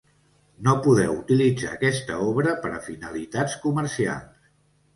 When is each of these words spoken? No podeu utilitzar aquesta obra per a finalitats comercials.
No 0.67 0.71
podeu 0.85 1.13
utilitzar 1.17 1.75
aquesta 1.75 2.17
obra 2.31 2.55
per 2.65 2.73
a 2.79 2.81
finalitats 2.89 3.61
comercials. 3.69 4.53